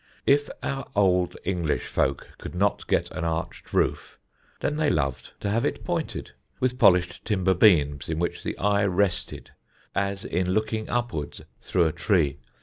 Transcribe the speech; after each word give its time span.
If 0.25 0.49
our 0.63 0.87
old 0.95 1.37
English 1.43 1.85
folk 1.85 2.27
could 2.39 2.55
not 2.55 2.87
get 2.87 3.11
an 3.11 3.23
arched 3.23 3.71
roof, 3.71 4.17
then 4.59 4.75
they 4.77 4.89
loved 4.89 5.33
to 5.41 5.49
have 5.51 5.63
it 5.63 5.83
pointed, 5.83 6.31
with 6.59 6.79
polished 6.79 7.23
timber 7.23 7.53
beams 7.53 8.09
in 8.09 8.17
which 8.17 8.41
the 8.41 8.57
eye 8.57 8.85
rested 8.85 9.51
as 9.93 10.25
in 10.25 10.53
looking 10.55 10.89
upwards 10.89 11.41
through 11.61 11.85
a 11.85 11.91
tree. 11.91 12.39